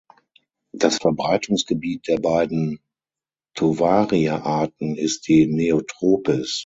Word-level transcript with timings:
Das 0.73 0.97
Verbreitungsgebiet 0.97 2.07
der 2.07 2.17
beiden 2.17 2.79
"Tovaria"-Arten 3.53 4.95
ist 4.95 5.27
die 5.27 5.45
Neotropis. 5.45 6.59